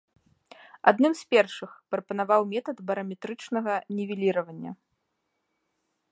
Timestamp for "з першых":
1.17-1.71